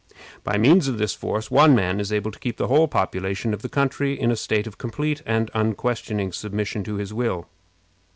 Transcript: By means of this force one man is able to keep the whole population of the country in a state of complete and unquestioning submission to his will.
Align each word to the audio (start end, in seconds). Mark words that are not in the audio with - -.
By 0.43 0.57
means 0.57 0.87
of 0.87 0.97
this 0.97 1.13
force 1.13 1.51
one 1.51 1.75
man 1.75 1.99
is 1.99 2.11
able 2.11 2.31
to 2.31 2.39
keep 2.39 2.57
the 2.57 2.65
whole 2.69 2.87
population 2.87 3.53
of 3.53 3.61
the 3.61 3.69
country 3.69 4.19
in 4.19 4.31
a 4.31 4.35
state 4.35 4.65
of 4.65 4.79
complete 4.79 5.21
and 5.27 5.51
unquestioning 5.53 6.31
submission 6.31 6.83
to 6.85 6.95
his 6.95 7.13
will. 7.13 7.47